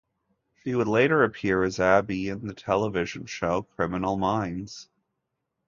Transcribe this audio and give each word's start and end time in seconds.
She 0.63 0.73
would 0.73 0.87
later 0.87 1.21
appear 1.23 1.61
as 1.61 1.79
Abby 1.79 2.27
in 2.29 2.47
the 2.47 2.55
television 2.55 3.27
show 3.27 3.61
Criminal 3.61 4.17
Minds. 4.17 4.89